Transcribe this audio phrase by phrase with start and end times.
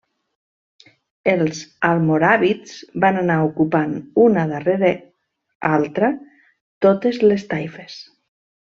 [1.33, 3.95] Els Almoràvits van anar ocupant,
[4.31, 4.93] una darrere
[5.77, 6.13] altra,
[6.89, 8.05] totes les taifes.